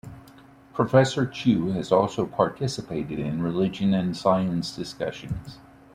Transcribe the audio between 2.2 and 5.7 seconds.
participated in religion and science discussions.